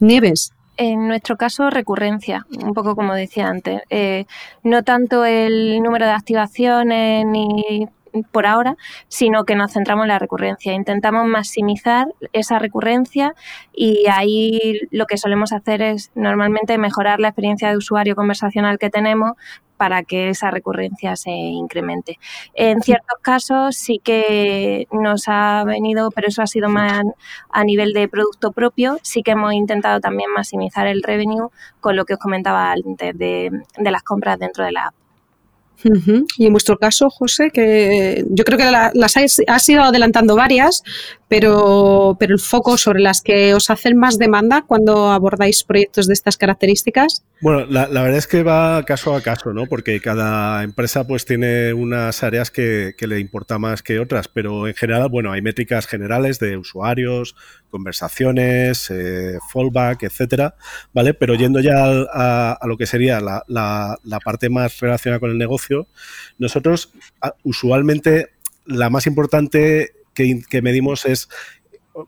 [0.00, 0.52] Nieves.
[0.76, 3.82] En nuestro caso, recurrencia, un poco como decía antes.
[4.62, 7.88] no tanto el número de activaciones ni
[8.22, 8.76] por ahora,
[9.08, 10.72] sino que nos centramos en la recurrencia.
[10.72, 13.34] Intentamos maximizar esa recurrencia
[13.72, 18.90] y ahí lo que solemos hacer es normalmente mejorar la experiencia de usuario conversacional que
[18.90, 19.32] tenemos
[19.78, 22.18] para que esa recurrencia se incremente.
[22.52, 27.02] En ciertos casos sí que nos ha venido, pero eso ha sido más
[27.50, 31.48] a nivel de producto propio, sí que hemos intentado también maximizar el revenue
[31.80, 35.07] con lo que os comentaba antes de, de las compras dentro de la app.
[36.36, 38.64] Y en vuestro caso, José, que yo creo que
[38.94, 40.82] las has, ido adelantando varias,
[41.28, 46.14] pero, pero el foco sobre las que os hacen más demanda cuando abordáis proyectos de
[46.14, 47.24] estas características.
[47.40, 49.66] Bueno, la, verdad es que va caso a caso, ¿no?
[49.66, 54.74] Porque cada empresa pues tiene unas áreas que, le importa más que otras, pero en
[54.74, 57.36] general, bueno, hay métricas generales de usuarios,
[57.68, 60.54] conversaciones, eh, fallback, etcétera,
[60.92, 61.14] ¿vale?
[61.14, 65.88] Pero yendo ya a, lo que sería la, la, parte más relacionada con el negocio,
[66.38, 66.92] nosotros
[67.44, 68.30] usualmente
[68.66, 71.28] la más importante que, que medimos es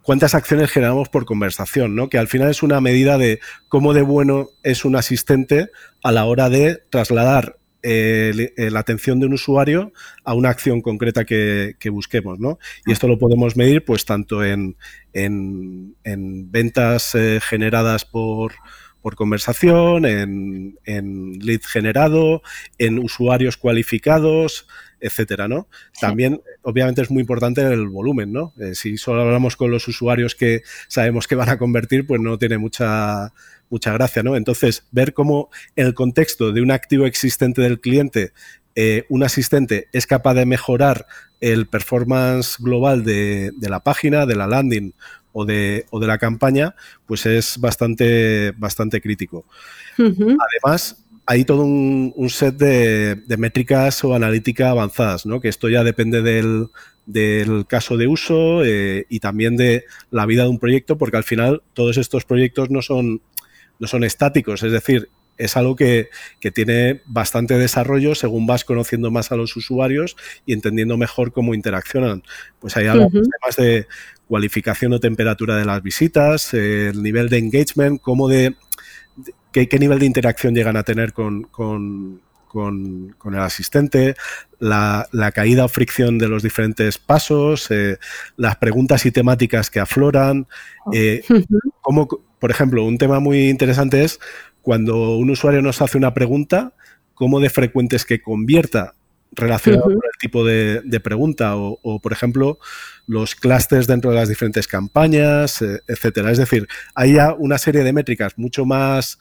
[0.03, 2.09] cuántas acciones generamos por conversación, ¿no?
[2.09, 5.71] Que al final es una medida de cómo de bueno es un asistente
[6.03, 9.93] a la hora de trasladar la atención de un usuario
[10.25, 12.59] a una acción concreta que, busquemos, ¿no?
[12.87, 14.77] Y esto lo podemos medir, pues, tanto en,
[15.13, 15.95] en,
[16.51, 18.53] ventas eh, generadas por,
[19.03, 22.43] por conversación, en, en, lead generado,
[22.79, 24.67] en usuarios cualificados,
[25.01, 25.69] etcétera, ¿no?
[26.01, 28.53] También, obviamente, es muy importante el volumen, ¿no?
[28.61, 32.39] Eh, si solo hablamos con los usuarios que sabemos que van a convertir, pues no
[32.39, 33.33] tiene mucha,
[33.71, 34.37] mucha gracia, ¿no?
[34.37, 38.33] Entonces, ver cómo en el contexto de un activo existente del cliente,
[38.77, 41.07] eh, un asistente es capaz de mejorar
[41.41, 44.95] el performance global de, la página, de la landing
[45.33, 46.75] o de, o de, la campaña,
[47.07, 49.45] pues es bastante, bastante crítico.
[49.99, 55.41] Además, hay todo un, set de, métricas o analítica avanzadas, ¿no?
[55.41, 60.49] que esto ya depende del, caso de uso eh, y también de la vida de
[60.49, 63.21] un proyecto, porque al final todos estos proyectos no son,
[63.79, 65.09] no son estáticos, es decir,
[65.41, 66.11] es algo que,
[66.55, 72.23] tiene bastante desarrollo según vas conociendo más a los usuarios y entendiendo mejor cómo interaccionan.
[72.61, 73.87] Pues hay algunos temas de
[74.29, 78.55] cualificación o temperatura de las visitas, el nivel de engagement, cómo de
[79.53, 82.21] qué, nivel de interacción llegan a tener con,
[82.55, 84.15] el asistente,
[84.59, 87.99] la, caída o fricción de los diferentes pasos, eh,
[88.37, 90.47] las preguntas y temáticas que afloran.
[90.93, 91.23] Eh,
[91.81, 94.21] como, por ejemplo, un tema muy interesante es
[94.63, 96.73] cuando un usuario nos hace una pregunta,
[97.15, 98.95] cómo de frecuente es que convierta
[99.33, 102.59] relacionado con el tipo de, pregunta o, por ejemplo,
[103.07, 106.33] los clusters dentro de las diferentes campañas, eh, etcétera.
[106.33, 109.19] Es decir, hay ya una serie de métricas mucho más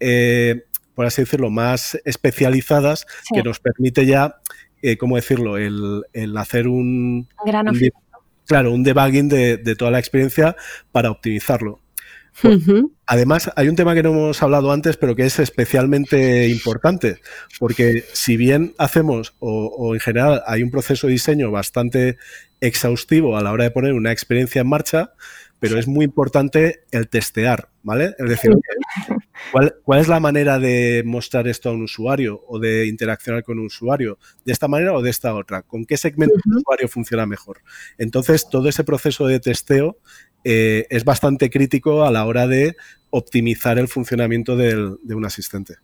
[0.00, 0.64] eh,
[1.00, 4.36] por así decirlo, más especializadas que nos permite ya,
[4.82, 6.04] eh, ¿cómo decirlo?, el,
[6.36, 7.26] hacer un,
[8.46, 10.56] claro, un debugging de, toda la experiencia
[10.92, 11.80] para optimizarlo.
[13.06, 17.20] Además, hay un tema que no hemos hablado antes, pero que es especialmente importante,
[17.58, 22.18] porque si bien hacemos, o, en general hay un proceso de diseño bastante
[22.60, 25.12] exhaustivo a la hora de poner una experiencia en marcha,
[25.58, 28.14] pero es muy importante el testear, ¿vale?
[28.18, 28.50] Es decir,
[29.84, 33.66] ¿cuál, es la manera de mostrar esto a un usuario o de interaccionar con un
[33.66, 34.18] usuario?
[34.44, 35.62] ¿De esta manera o de esta otra?
[35.62, 37.60] ¿Con qué segmento de usuario funciona mejor?
[37.98, 39.98] Entonces, todo ese proceso de testeo
[40.44, 42.76] eh, es bastante crítico a la hora de
[43.10, 45.76] optimizar el funcionamiento de un asistente.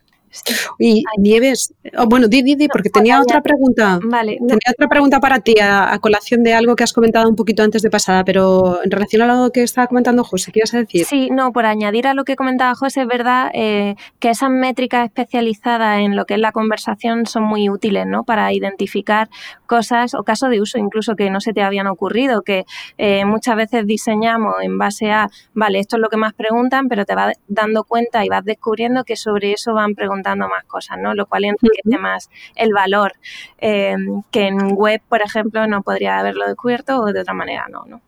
[0.78, 3.98] Y Nieves, oh, bueno, di, di, porque tenía otra pregunta.
[4.02, 4.36] Vale.
[4.38, 7.82] Tenía otra pregunta para ti a, colación de algo que has comentado un poquito antes
[7.82, 11.04] de pasada, pero en relación a lo que estaba comentando José, ¿qué ibas a decir?
[11.04, 15.04] Sí, no, por añadir a lo que comentaba José, es verdad eh, que esas métricas
[15.06, 18.24] especializadas en lo que es la conversación son muy útiles, ¿no?
[18.24, 19.28] Para identificar
[19.66, 22.64] cosas o casos de uso incluso que no se te habían ocurrido, que
[22.98, 27.04] eh, muchas veces diseñamos en base a, vale, esto es lo que más preguntan, pero
[27.04, 31.14] te vas dando cuenta y vas descubriendo que sobre eso van preguntando más cosas, ¿no?
[31.14, 33.12] Lo cual enriquece más el valor
[33.58, 33.96] eh,
[34.30, 38.00] que en web, por ejemplo, no podría haberlo descubierto o de otra manera no, ¿no?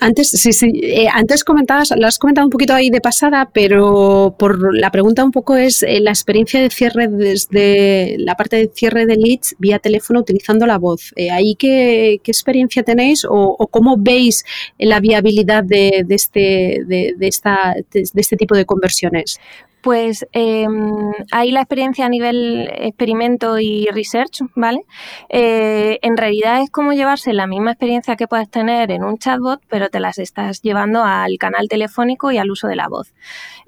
[0.00, 4.36] Antes, sí, sí, eh, antes comentabas, lo has comentado un poquito ahí de pasada, pero
[4.38, 8.70] por la pregunta un poco es eh, la experiencia de cierre desde la parte de
[8.72, 11.12] cierre de leads vía teléfono utilizando la voz.
[11.16, 14.44] Eh, ¿Ahí qué, experiencia tenéis o, cómo veis
[14.78, 19.40] la viabilidad de, este, de, esta, de este tipo de conversiones?
[19.86, 24.80] Pues em, ahí la experiencia a nivel experimento y research, ¿vale?
[25.28, 29.60] Eh, en realidad es como llevarse la misma experiencia que puedes tener en un chatbot,
[29.68, 33.14] pero te las estás llevando al canal telefónico y al uso de la voz.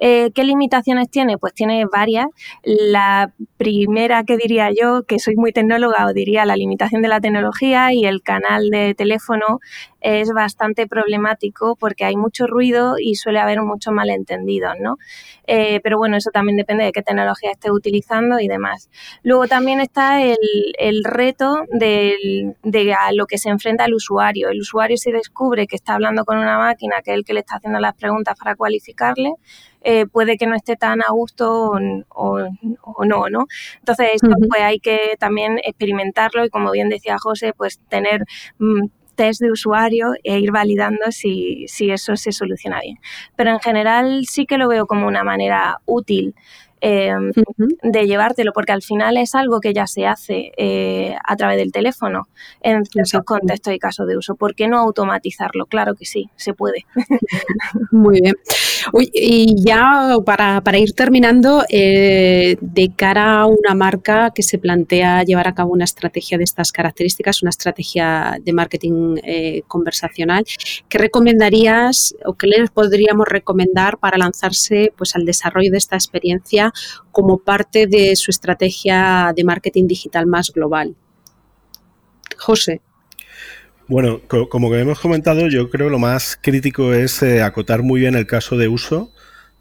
[0.01, 1.39] Eh, ¿Qué limitaciones tiene?
[1.39, 2.27] Pues tiene varias.
[2.65, 7.21] La primera que diría yo, que soy muy tecnóloga, o diría la limitación de la
[7.21, 9.61] tecnología y el canal de teléfono
[10.01, 14.97] es bastante problemático porque hay mucho ruido y suele haber muchos malentendidos, ¿no?
[15.47, 18.91] Eh, pero bueno, eso también depende de qué tecnología esté utilizando y demás.
[19.23, 20.37] Luego también está el,
[21.05, 24.51] reto de, de a lo que se enfrenta el usuario.
[24.51, 27.41] El usuario si descubre que está hablando con una máquina que es el que le
[27.41, 29.35] está haciendo las preguntas para cualificarle,
[29.83, 31.73] eh, puede que no esté tan a gusto
[32.09, 32.39] o,
[33.05, 33.47] no, ¿no?
[33.79, 38.25] Entonces, esto pues hay que también experimentarlo y como bien decía José, pues tener
[38.59, 38.87] mm,
[39.19, 42.99] test de usuario e ir validando si, si eso se soluciona bien.
[43.35, 46.37] Pero en general sí que lo veo como una manera útil
[46.81, 47.33] Em,
[47.83, 51.73] de llevártelo, porque al final es algo que ya se hace eh, a través del
[51.73, 52.29] teléfono
[52.61, 54.37] en ciertos contextos y casos de uso.
[54.37, 55.67] ¿Por qué no automatizarlo?
[55.67, 56.87] Claro que sí, se puede.
[57.91, 58.35] Muy bien.
[59.13, 65.49] y ya para, ir terminando, eh, de cara a una marca que se plantea llevar
[65.49, 70.45] a cabo una estrategia de estas características, una estrategia de marketing eh, conversacional,
[70.89, 76.68] ¿qué recomendarías o qué les podríamos recomendar para lanzarse pues, al desarrollo de esta experiencia
[77.11, 80.97] como parte de su estrategia de marketing digital más global.
[82.37, 82.81] José.
[83.89, 88.27] Bueno, como hemos comentado, yo creo lo más crítico es eh, acotar muy bien el
[88.27, 89.11] caso de uso,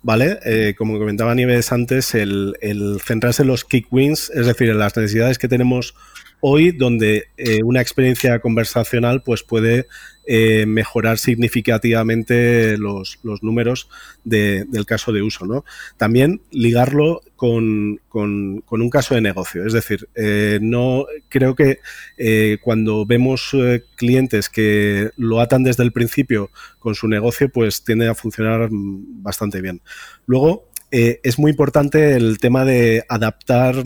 [0.03, 0.39] ¿vale?
[0.45, 2.55] Eh, como comentaba Nieves antes, el,
[3.01, 5.95] centrarse en los kick wins, es decir, en las necesidades que tenemos
[6.41, 9.87] hoy, donde eh, una experiencia conversacional pues puede
[10.29, 13.89] eh, mejorar significativamente los, números
[14.25, 15.45] del caso de uso.
[15.45, 15.63] ¿no?
[15.95, 19.65] También ligarlo con, un caso de negocio.
[19.65, 21.79] Es decir, eh, no creo que
[22.17, 23.55] eh, cuando vemos
[23.95, 29.61] clientes que lo atan desde el principio con su negocio, pues tiende a funcionar bastante
[29.61, 29.81] bien.
[30.25, 33.83] Luego, es muy importante el tema de adaptar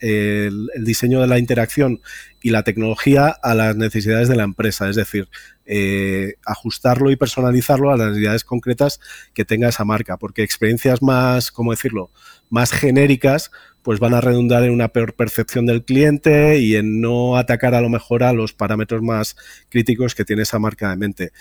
[0.00, 2.00] el, diseño de la interacción
[2.40, 5.28] y la tecnología a las necesidades de la empresa, es decir,
[5.66, 9.00] eh, ajustarlo y personalizarlo a las necesidades concretas
[9.34, 12.10] que tenga esa marca, porque experiencias más, ¿cómo decirlo?,
[12.48, 13.50] más genéricas,
[13.82, 17.80] pues van a redundar en una peor percepción del cliente y en no atacar a
[17.80, 19.36] lo mejor a los parámetros más
[19.68, 21.32] críticos que tiene esa marca de mente.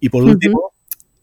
[0.00, 0.72] Y por último,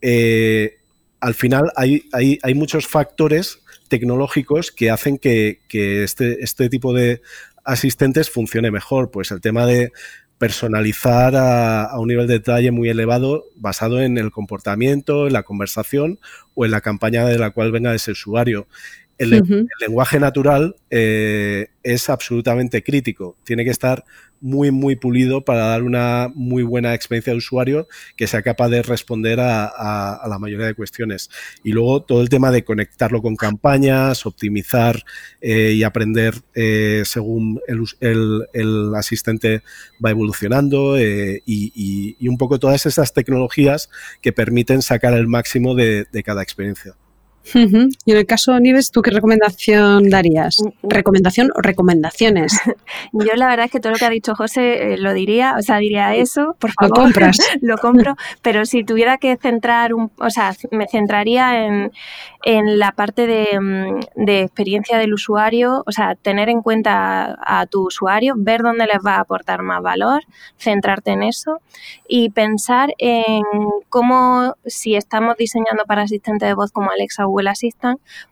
[0.00, 0.78] eh,
[1.24, 6.92] al final hay, hay, hay, muchos factores tecnológicos que hacen que, que este, este tipo
[6.92, 7.22] de
[7.64, 9.10] asistentes funcione mejor.
[9.10, 9.90] Pues el tema de
[10.36, 16.18] personalizar a, un nivel de detalle muy elevado basado en el comportamiento, en la conversación
[16.54, 18.66] o en la campaña de la cual venga ese usuario.
[19.16, 19.30] El,
[19.80, 23.38] lenguaje natural eh, es absolutamente crítico.
[23.44, 24.04] Tiene que estar
[24.44, 28.82] muy, muy pulido para dar una muy buena experiencia de usuario que sea capaz de
[28.82, 31.30] responder a, la mayoría de cuestiones.
[31.62, 35.02] Y luego todo el tema de conectarlo con campañas, optimizar
[35.40, 39.62] eh, y aprender eh, según el, asistente
[40.04, 43.88] va evolucionando y, un poco todas esas tecnologías
[44.20, 46.94] que permiten sacar el máximo de cada experiencia.
[47.52, 50.56] Y en el caso de Nieves, ¿tú qué recomendación darías?
[50.60, 50.90] Mm, mm.
[50.90, 52.58] ¿Recomendación o recomendaciones?
[53.12, 55.62] Yo la verdad es que todo lo que ha dicho José eh, lo diría, o
[55.62, 56.96] sea, diría eso, por favor.
[56.96, 57.38] Lo compras.
[57.60, 61.92] lo compro, pero si tuviera que centrar, un, o sea, me centraría en,
[62.44, 63.26] en la parte
[63.58, 68.86] mm, de, experiencia del usuario, o sea, tener en cuenta a, tu usuario, ver dónde
[68.86, 70.22] les va a aportar más valor,
[70.58, 71.60] centrarte en eso
[72.06, 73.42] y pensar en
[73.88, 77.50] cómo, si estamos diseñando para asistente de voz como Alexa Google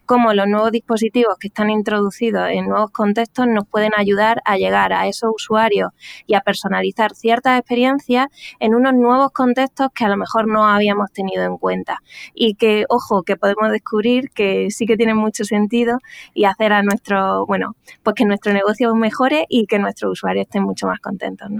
[0.07, 4.93] cómo los nuevos dispositivos que están introducidos en nuevos contextos nos pueden ayudar a llegar
[4.93, 5.91] a esos usuarios
[6.27, 8.27] y a personalizar ciertas experiencias
[8.61, 11.99] en unos nuevos contextos que a lo mejor no habíamos tenido en cuenta.
[12.35, 15.99] Y que, ojo, que podemos descubrir que sí que tiene mucho sentido
[16.35, 20.63] y hacer a nuestro, bueno, pues que nuestro negocio mejore y que nuestros usuarios estén
[20.63, 21.51] mucho más contentos.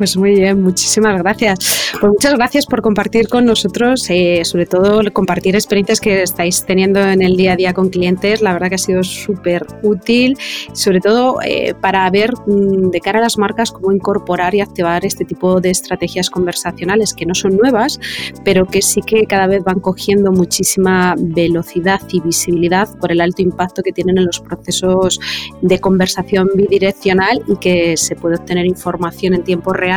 [0.00, 1.90] Pues muy bien, muchísimas gracias.
[2.00, 7.00] Pues muchas gracias por compartir con nosotros, eh, sobre todo compartir experiencias que estáis teniendo
[7.00, 8.40] en el día a día con clientes.
[8.40, 10.38] La verdad que ha sido súper útil,
[10.72, 15.04] sobre todo eh, para ver mm, de cara a las marcas cómo incorporar y activar
[15.04, 18.00] este tipo de estrategias conversacionales que no son nuevas,
[18.42, 23.42] pero que sí que cada vez van cogiendo muchísima velocidad y visibilidad por el alto
[23.42, 25.20] impacto que tienen en los procesos
[25.60, 29.89] de conversación bidireccional y que se puede obtener información en tiempo real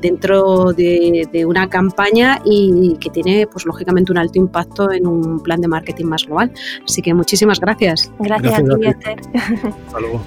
[0.00, 5.60] dentro de, una campaña y que tiene, pues lógicamente, un alto impacto en un plan
[5.60, 6.52] de marketing más global.
[6.84, 8.10] Así que muchísimas gracias.
[8.18, 9.20] Gracias, a ti, Esther.
[9.86, 10.20] Hasta luego.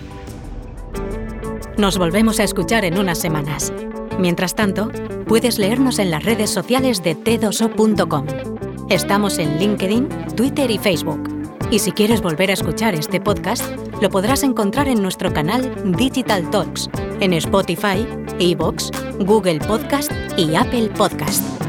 [1.78, 3.72] Nos volvemos a escuchar en unas semanas.
[4.20, 4.92] Mientras tanto,
[5.28, 8.26] puedes leernos en las redes sociales de t2o.com.
[8.90, 11.37] Estamos en LinkedIn, Twitter y Facebook.
[11.70, 13.64] Y si quieres volver a escuchar este podcast,
[14.02, 16.90] lo podrás encontrar en nuestro canal Digital Talks,
[17.20, 18.08] en Spotify,
[18.40, 18.90] Evox,
[19.20, 21.67] Google Podcast y Apple Podcast.